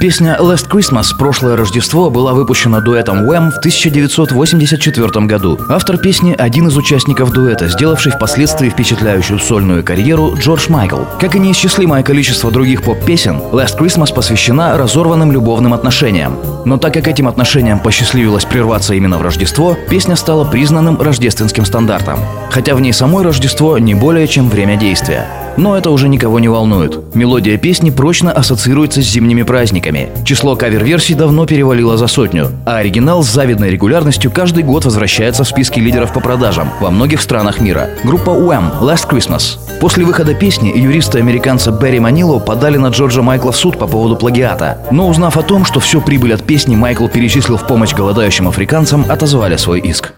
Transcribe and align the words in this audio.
Песня 0.00 0.36
«Last 0.40 0.68
Christmas» 0.70 1.06
«Прошлое 1.18 1.56
Рождество» 1.56 2.10
была 2.10 2.32
выпущена 2.32 2.80
дуэтом 2.80 3.28
Wham 3.28 3.50
в 3.50 3.58
1984 3.58 5.26
году. 5.26 5.58
Автор 5.68 5.96
песни– 5.96 6.34
один 6.38 6.68
из 6.68 6.76
участников 6.76 7.32
дуэта, 7.32 7.68
сделавший 7.68 8.12
впоследствии 8.12 8.68
впечатляющую 8.68 9.38
сольную 9.38 9.82
карьеру 9.82 10.34
Джордж 10.36 10.66
Майкл. 10.68 11.02
Как 11.20 11.34
и 11.34 11.40
неисчислимое 11.40 12.02
количество 12.02 12.50
других 12.50 12.82
поп-песен, 12.82 13.38
«Last 13.52 13.78
Christmas» 13.78 14.14
посвящена 14.14 14.78
разорванным 14.78 15.32
любовным 15.32 15.74
отношениям. 15.74 16.36
Но 16.64 16.78
так 16.78 16.94
как 16.94 17.08
этим 17.08 17.26
отношениям 17.26 17.80
посчастливилось 17.80 18.44
прерваться 18.44 18.94
именно 18.94 19.18
в 19.18 19.22
Рождество, 19.22 19.76
песня 19.88 20.14
стала 20.14 20.44
признанным 20.44 21.00
рождественским 21.00 21.64
стандартом. 21.64 22.20
Хотя 22.50 22.74
в 22.74 22.80
ней 22.80 22.92
самой 22.92 23.24
Рождество 23.24 23.78
не 23.78 23.94
более 23.94 24.28
чем 24.28 24.48
время 24.48 24.76
действия. 24.76 25.26
Но 25.56 25.76
это 25.76 25.90
уже 25.90 26.08
никого 26.08 26.38
не 26.38 26.48
волнует. 26.48 27.14
Мелодия 27.14 27.58
песни 27.58 27.90
прочно 27.90 28.32
ассоциируется 28.32 29.02
с 29.02 29.06
зимними 29.06 29.42
праздниками. 29.42 30.08
Число 30.24 30.56
кавер-версий 30.56 31.14
давно 31.14 31.46
перевалило 31.46 31.96
за 31.96 32.06
сотню, 32.06 32.50
а 32.64 32.76
оригинал 32.76 33.22
с 33.22 33.30
завидной 33.30 33.70
регулярностью 33.70 34.30
каждый 34.30 34.62
год 34.62 34.84
возвращается 34.84 35.44
в 35.44 35.48
списки 35.48 35.78
лидеров 35.78 36.12
по 36.12 36.20
продажам 36.20 36.70
во 36.80 36.90
многих 36.90 37.20
странах 37.20 37.60
мира. 37.60 37.90
Группа 38.04 38.30
Wham! 38.30 38.80
Last 38.80 39.08
Christmas. 39.10 39.58
После 39.80 40.04
выхода 40.04 40.34
песни 40.34 40.72
юристы 40.74 41.18
американца 41.18 41.70
Берри 41.72 41.98
Манило 41.98 42.38
подали 42.38 42.76
на 42.76 42.88
Джорджа 42.88 43.22
Майкла 43.22 43.52
в 43.52 43.56
суд 43.56 43.78
по 43.78 43.86
поводу 43.86 44.16
плагиата. 44.16 44.78
Но 44.90 45.08
узнав 45.08 45.36
о 45.36 45.42
том, 45.42 45.64
что 45.64 45.80
всю 45.80 46.00
прибыль 46.00 46.34
от 46.34 46.42
песни 46.44 46.76
Майкл 46.76 47.08
перечислил 47.08 47.56
в 47.56 47.66
помощь 47.66 47.92
голодающим 47.92 48.48
африканцам, 48.48 49.04
отозвали 49.08 49.56
свой 49.56 49.80
иск. 49.80 50.12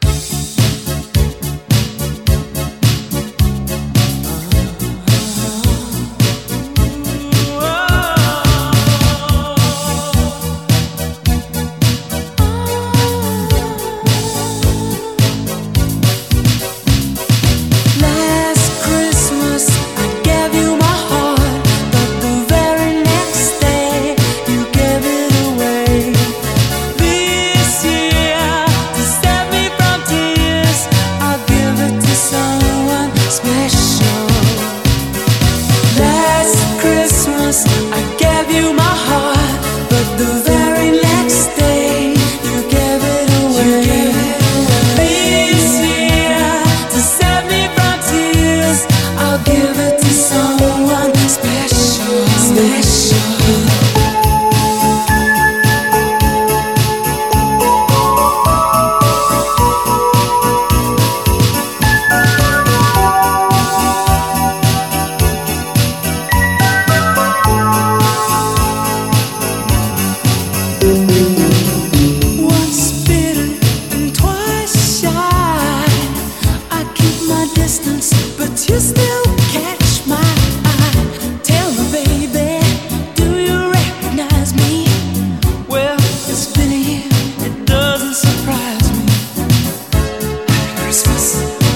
us. 91.36 91.73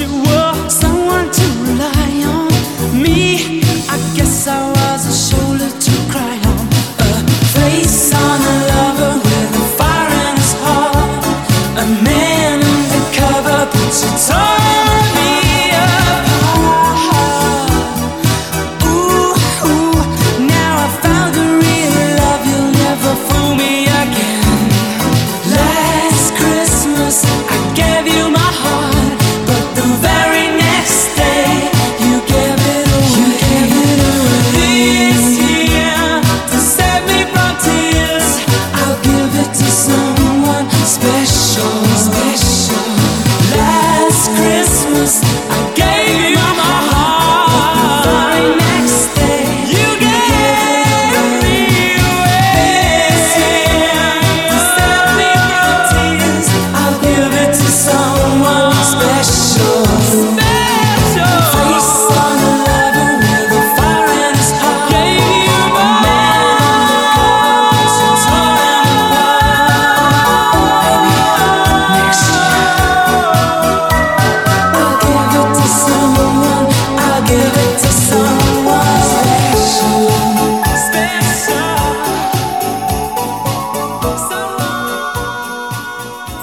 you 0.00 0.08
were. 0.08 0.43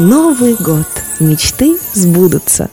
Новый 0.01 0.55
год. 0.55 0.87
Мечты 1.19 1.77
сбудутся. 1.93 2.71